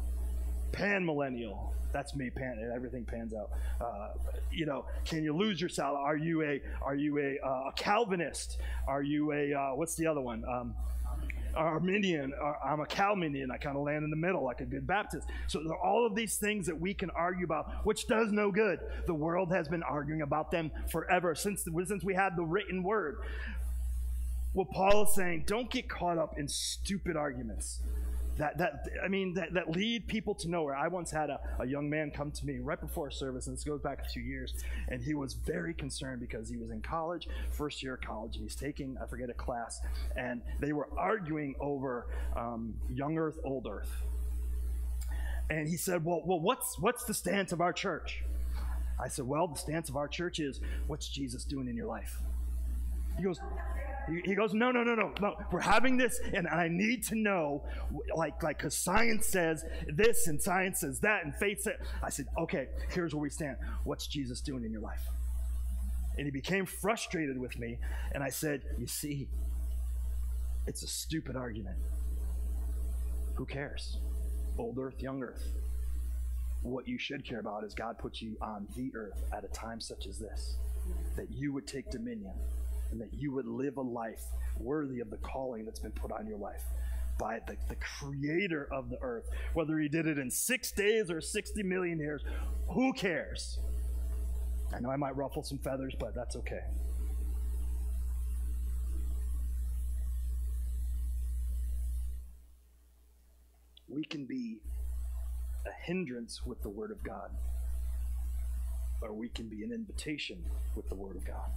[0.72, 1.74] pan-millennial?
[1.92, 3.50] That's me pan everything pans out.
[3.80, 4.08] Uh,
[4.50, 7.72] you know can you lose your salad are you a are you a, uh, a
[7.76, 8.58] calvinist?
[8.86, 10.44] Are you a uh, what's the other one?
[10.44, 10.74] Um,
[11.54, 13.50] Arminian, uh, I'm a Calminian.
[13.50, 15.28] I kind of land in the middle like a good Baptist.
[15.46, 18.50] So there are all of these things that we can argue about, which does no
[18.50, 18.80] good.
[19.06, 23.18] The world has been arguing about them forever since, since we had the written word.
[24.52, 27.80] What Paul is saying, don't get caught up in stupid arguments
[28.38, 30.74] that, that I mean, that, that lead people to nowhere.
[30.74, 33.64] I once had a, a young man come to me right before service, and this
[33.64, 34.54] goes back a few years,
[34.88, 38.44] and he was very concerned because he was in college, first year of college, and
[38.44, 39.80] he's taking, I forget, a class,
[40.16, 43.90] and they were arguing over um, young earth, old earth.
[45.50, 48.22] And he said, well, well, what's, what's the stance of our church?
[49.00, 52.18] I said, well, the stance of our church is, what's Jesus doing in your life?
[53.18, 53.40] He goes,
[54.24, 55.36] he goes, no, no, no, no, no.
[55.50, 57.64] We're having this, and I need to know,
[58.16, 61.74] like, like, because science says this, and science says that, and faith says.
[62.02, 63.56] I said, okay, here's where we stand.
[63.84, 65.02] What's Jesus doing in your life?
[66.16, 67.78] And he became frustrated with me,
[68.12, 69.28] and I said, you see,
[70.66, 71.76] it's a stupid argument.
[73.34, 73.98] Who cares?
[74.56, 75.52] Old earth, young earth.
[76.62, 79.80] What you should care about is God put you on the earth at a time
[79.80, 80.56] such as this,
[81.14, 82.32] that you would take dominion
[82.90, 84.22] and that you would live a life
[84.58, 86.62] worthy of the calling that's been put on your life
[87.18, 89.28] by the, the creator of the earth.
[89.54, 92.22] Whether he did it in six days or 60 million years,
[92.68, 93.58] who cares?
[94.74, 96.60] I know I might ruffle some feathers, but that's okay.
[103.88, 104.60] We can be
[105.66, 107.30] a hindrance with the Word of God,
[109.00, 110.44] or we can be an invitation
[110.76, 111.50] with the Word of God.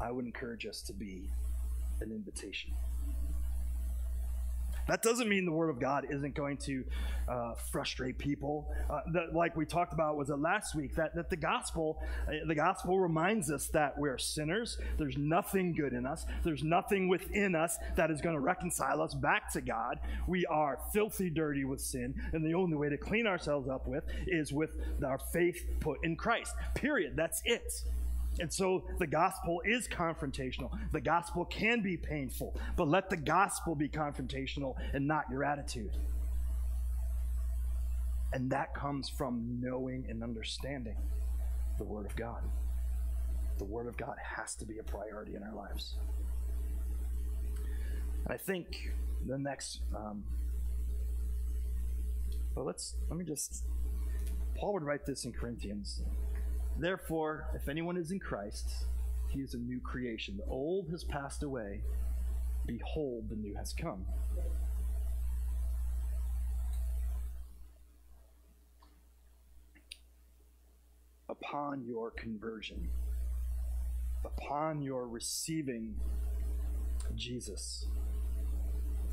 [0.00, 1.30] I would encourage us to be
[2.00, 2.72] an invitation.
[4.88, 6.84] That doesn't mean the Word of God isn't going to
[7.28, 8.72] uh, frustrate people.
[8.88, 9.00] Uh,
[9.32, 10.94] like we talked about, was it last week?
[10.94, 14.78] That, that the gospel, uh, the gospel reminds us that we're sinners.
[14.96, 16.24] There's nothing good in us.
[16.44, 19.98] There's nothing within us that is going to reconcile us back to God.
[20.28, 24.04] We are filthy dirty with sin, and the only way to clean ourselves up with
[24.28, 24.70] is with
[25.04, 26.54] our faith put in Christ.
[26.74, 27.14] Period.
[27.16, 27.82] That's it.
[28.38, 30.70] And so the gospel is confrontational.
[30.92, 35.96] The gospel can be painful, but let the gospel be confrontational and not your attitude.
[38.32, 40.96] And that comes from knowing and understanding
[41.78, 42.42] the Word of God.
[43.58, 45.96] The Word of God has to be a priority in our lives.
[48.24, 48.92] And I think
[49.26, 50.24] the next, um,
[52.54, 53.64] let's, let me just,
[54.56, 56.02] Paul would write this in Corinthians
[56.78, 58.68] Therefore, if anyone is in Christ,
[59.28, 60.36] he is a new creation.
[60.36, 61.80] The old has passed away.
[62.66, 64.04] Behold, the new has come.
[71.28, 72.88] Upon your conversion,
[74.24, 75.94] upon your receiving
[77.14, 77.86] Jesus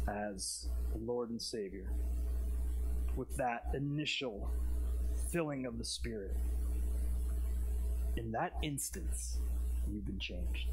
[0.08, 0.68] as
[1.00, 1.92] Lord and Savior,
[3.16, 4.50] with that initial
[5.32, 6.36] filling of the Spirit
[8.16, 9.38] in that instance,
[9.92, 10.68] you've been changed.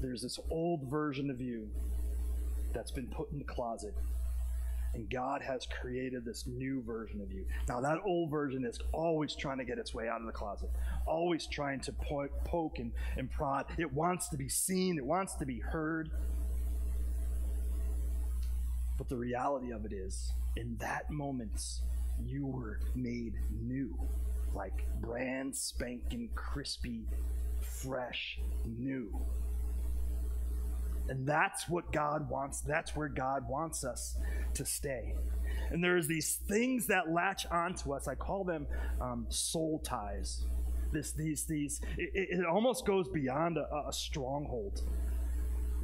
[0.00, 1.68] There's this old version of you
[2.72, 3.94] that's been put in the closet,
[4.96, 7.44] And God has created this new version of you.
[7.68, 10.70] Now, that old version is always trying to get its way out of the closet,
[11.06, 13.66] always trying to po- poke and, and prod.
[13.76, 16.10] It wants to be seen, it wants to be heard.
[18.96, 21.80] But the reality of it is, in that moment,
[22.24, 23.94] you were made new,
[24.56, 27.04] like brand spanking, crispy,
[27.60, 29.14] fresh, new.
[31.08, 32.62] And that's what God wants.
[32.62, 34.16] That's where God wants us
[34.54, 35.14] to stay.
[35.70, 38.08] And there's these things that latch onto us.
[38.08, 38.66] I call them
[39.00, 40.44] um, soul ties.
[40.92, 41.80] This, these, these.
[41.98, 44.82] It, it almost goes beyond a, a stronghold.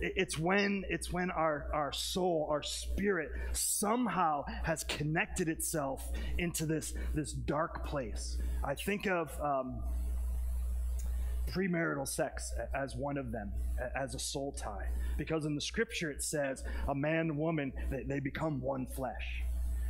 [0.05, 6.93] It's when it's when our, our soul, our spirit somehow has connected itself into this,
[7.15, 8.37] this dark place.
[8.65, 9.81] I think of um,
[11.53, 13.53] premarital sex as one of them,
[13.95, 14.89] as a soul tie.
[15.17, 19.45] Because in the scripture it says a man and woman, they, they become one flesh.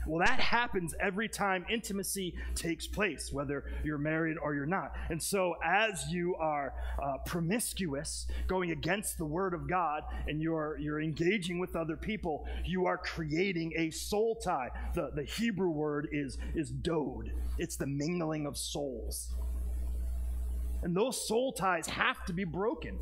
[0.06, 4.94] Well, that happens every time intimacy takes place, whether you're married or you're not.
[5.10, 10.76] And so, as you are uh, promiscuous, going against the word of God, and you're,
[10.78, 14.70] you're engaging with other people, you are creating a soul tie.
[14.94, 19.34] The, the Hebrew word is, is dode, it's the mingling of souls.
[20.82, 22.98] And those soul ties have to be broken.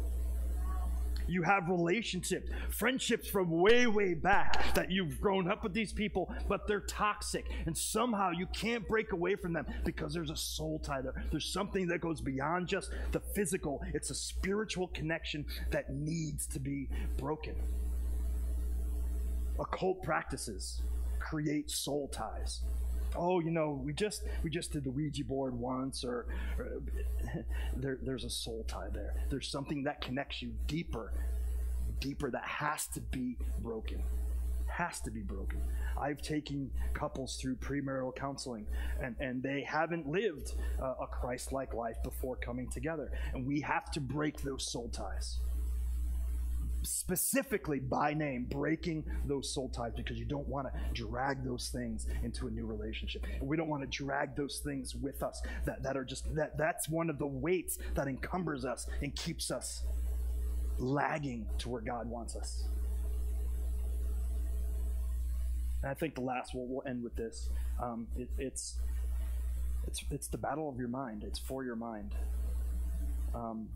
[1.31, 6.35] You have relationships, friendships from way, way back that you've grown up with these people,
[6.49, 7.47] but they're toxic.
[7.67, 11.15] And somehow you can't break away from them because there's a soul tie there.
[11.31, 16.59] There's something that goes beyond just the physical, it's a spiritual connection that needs to
[16.59, 17.55] be broken.
[19.61, 20.83] Occult practices
[21.21, 22.63] create soul ties
[23.17, 26.27] oh you know we just we just did the ouija board once or,
[26.59, 26.69] or
[27.77, 29.15] there, there's a soul tie there.
[29.29, 31.13] There's something that connects you deeper
[32.01, 34.03] deeper that has to be broken
[34.71, 35.61] has to be broken.
[36.01, 38.67] I've taken couples through premarital counseling
[39.03, 43.91] and, and they haven't lived uh, a christ-like life before coming together and we have
[43.93, 45.41] to break those soul ties
[46.83, 52.07] specifically by name, breaking those soul ties because you don't want to drag those things
[52.23, 53.27] into a new relationship.
[53.41, 56.89] We don't want to drag those things with us that, that are just that that's
[56.89, 59.85] one of the weights that encumbers us and keeps us
[60.79, 62.65] lagging to where God wants us.
[65.83, 67.51] And I think the last we'll, we'll end with this.
[67.83, 68.77] Um, it, it's
[69.87, 71.25] it's it's the battle of your mind.
[71.25, 72.15] It's for your mind.
[73.35, 73.69] Um,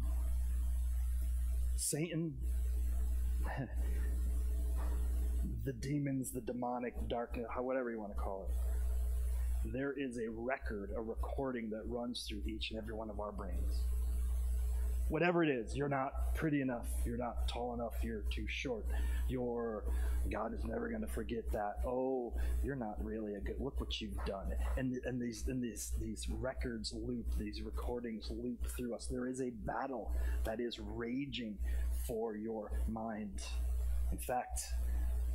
[1.76, 2.34] Satan
[5.64, 9.72] the demons, the demonic darkness, whatever you want to call it.
[9.72, 13.32] There is a record, a recording that runs through each and every one of our
[13.32, 13.80] brains.
[15.08, 18.84] Whatever it is, you're not pretty enough, you're not tall enough, you're too short,
[19.28, 19.84] you're
[20.30, 21.80] God is never going to forget that.
[21.86, 22.32] Oh,
[22.62, 23.56] you're not really a good.
[23.58, 24.52] Look what you've done.
[24.76, 29.06] And and these and these these records loop, these recordings loop through us.
[29.06, 30.12] There is a battle
[30.44, 31.58] that is raging
[32.06, 33.42] for your mind.
[34.12, 34.60] In fact,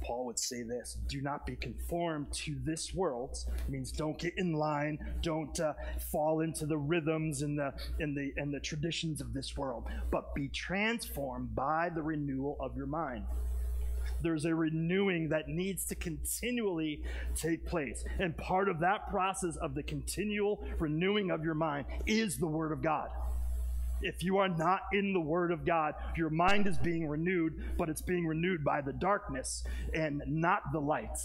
[0.02, 4.34] Paul would say this do not be conformed to this world it means don't get
[4.38, 5.74] in line don't uh,
[6.12, 10.34] fall into the rhythms and the and the and the traditions of this world but
[10.34, 13.26] be transformed by the renewal of your mind
[14.22, 17.04] there's a renewing that needs to continually
[17.36, 22.38] take place and part of that process of the continual renewing of your mind is
[22.38, 23.10] the word of god
[24.02, 27.90] if you are not in the Word of God, your mind is being renewed, but
[27.90, 31.18] it's being renewed by the darkness and not the light.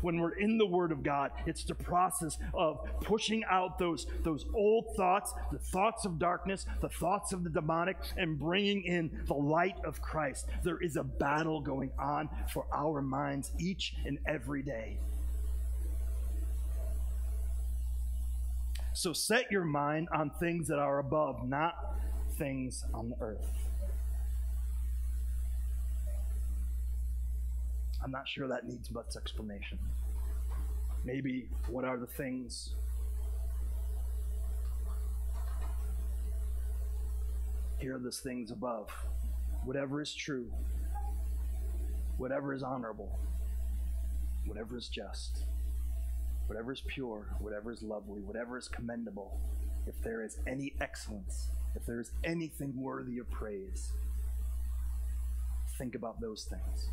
[0.00, 4.44] When we're in the Word of God, it's the process of pushing out those, those
[4.52, 9.34] old thoughts, the thoughts of darkness, the thoughts of the demonic, and bringing in the
[9.34, 10.48] light of Christ.
[10.64, 14.98] There is a battle going on for our minds each and every day.
[18.92, 21.96] So set your mind on things that are above, not
[22.38, 23.52] things on the earth.
[28.02, 29.78] I'm not sure that needs much explanation.
[31.04, 32.74] Maybe what are the things
[37.78, 38.88] here are the things above.
[39.64, 40.52] Whatever is true,
[42.16, 43.18] whatever is honorable,
[44.46, 45.46] whatever is just,
[46.46, 49.40] whatever is pure, whatever is lovely, whatever is commendable,
[49.86, 53.92] if there is any excellence, if there's anything worthy of praise,
[55.78, 56.88] think about those things.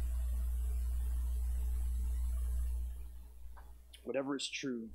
[4.03, 4.89] Whatever is true,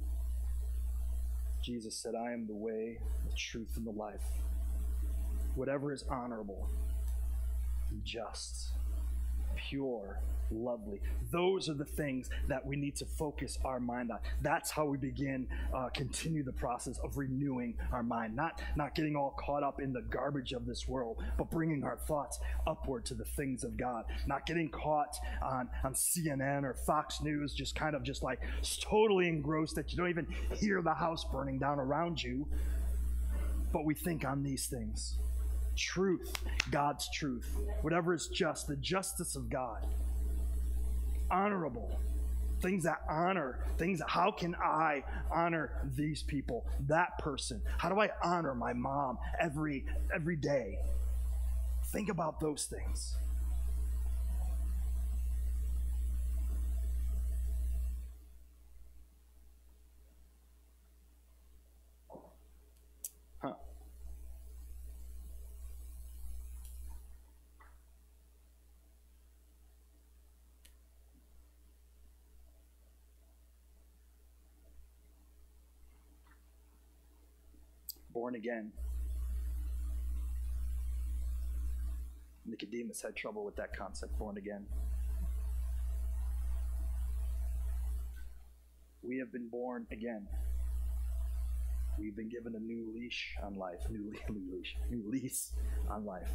[1.62, 4.26] Jesus said, I am the way, the truth, and the life.
[5.55, 6.68] Whatever is honorable,
[7.91, 8.72] and just,
[9.55, 11.01] pure, lovely.
[11.31, 14.19] Those are the things that we need to focus our mind on.
[14.43, 18.37] That's how we begin, uh, continue the process of renewing our mind.
[18.37, 21.97] Not, not getting all caught up in the garbage of this world, but bringing our
[21.97, 24.05] thoughts upward to the things of God.
[24.27, 28.41] Not getting caught on, on CNN or Fox News, just kind of just like
[28.81, 32.47] totally engrossed that you don't even hear the house burning down around you.
[33.73, 35.19] But we think on these things
[35.77, 36.33] truth,
[36.70, 39.87] God's truth, whatever is just, the justice of God.
[41.31, 41.99] Honorable.
[42.61, 46.64] Things that honor things that, how can i honor these people?
[46.87, 47.61] That person.
[47.79, 50.79] How do i honor my mom every every day?
[51.93, 53.16] Think about those things
[78.25, 78.72] born again.
[82.47, 84.64] Nicodemus had trouble with that concept, born again.
[89.03, 90.27] We have been born again.
[91.99, 95.53] We've been given a new leash on life, new, new leash, new lease
[95.91, 96.31] on life.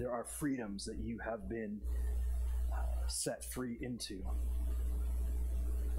[0.00, 1.80] There are freedoms that you have been
[3.06, 4.24] set free into.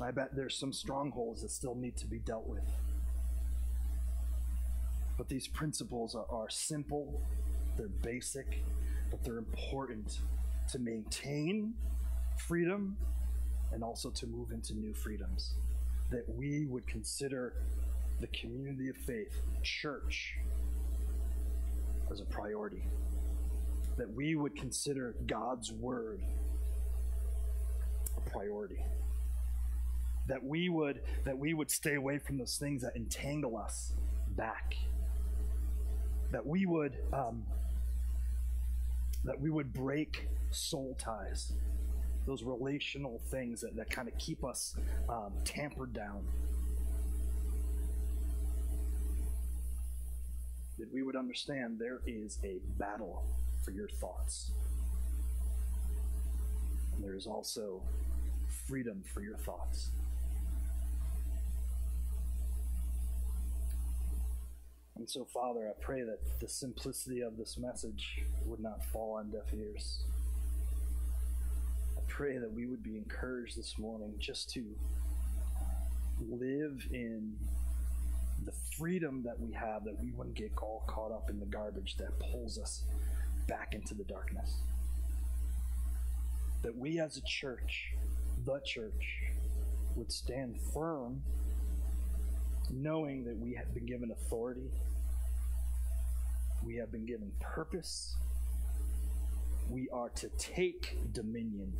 [0.01, 2.67] I bet there's some strongholds that still need to be dealt with.
[5.21, 7.21] But these principles are, are simple,
[7.77, 8.63] they're basic,
[9.11, 10.17] but they're important
[10.71, 11.75] to maintain
[12.37, 12.97] freedom
[13.71, 15.53] and also to move into new freedoms.
[16.09, 17.53] That we would consider
[18.19, 20.37] the community of faith, church,
[22.09, 22.83] as a priority.
[23.97, 26.23] That we would consider God's word
[28.17, 28.83] a priority.
[30.25, 33.93] That we would that we would stay away from those things that entangle us
[34.35, 34.73] back
[36.31, 37.43] that we would um,
[39.23, 41.53] that we would break soul ties.
[42.25, 44.75] Those relational things that, that kind of keep us
[45.09, 46.23] um, tampered down.
[50.79, 53.23] That we would understand there is a battle
[53.63, 54.51] for your thoughts.
[56.95, 57.81] And there is also
[58.67, 59.91] freedom for your thoughts
[65.01, 69.31] And so, Father, I pray that the simplicity of this message would not fall on
[69.31, 70.03] deaf ears.
[71.97, 74.63] I pray that we would be encouraged this morning just to
[76.29, 77.33] live in
[78.45, 81.95] the freedom that we have, that we wouldn't get all caught up in the garbage
[81.97, 82.83] that pulls us
[83.47, 84.57] back into the darkness.
[86.61, 87.95] That we as a church,
[88.45, 89.23] the church,
[89.95, 91.23] would stand firm
[92.69, 94.69] knowing that we have been given authority
[96.65, 98.15] we have been given purpose.
[99.69, 101.73] We are to take dominion.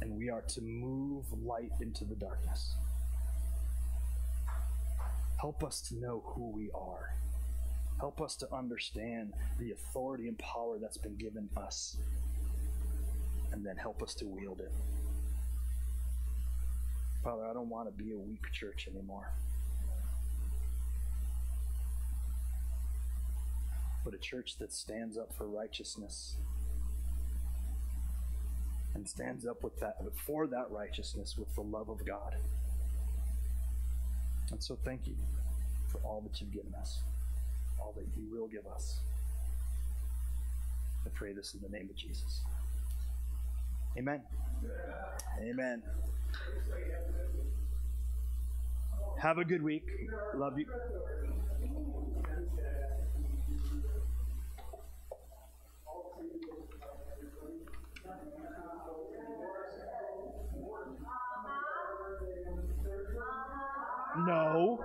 [0.00, 2.74] And we are to move light into the darkness.
[5.40, 7.14] Help us to know who we are.
[7.98, 11.96] Help us to understand the authority and power that's been given us.
[13.52, 14.72] And then help us to wield it.
[17.24, 19.32] Father, I don't want to be a weak church anymore.
[24.06, 26.36] But a church that stands up for righteousness
[28.94, 32.36] and stands up with that for that righteousness with the love of God.
[34.52, 35.14] And so thank you
[35.90, 37.00] for all that you've given us,
[37.80, 39.00] all that you will give us.
[41.04, 42.42] I pray this in the name of Jesus.
[43.98, 44.22] Amen.
[45.42, 45.82] Amen.
[49.20, 49.84] Have a good week.
[50.36, 50.66] Love you.
[64.26, 64.78] No.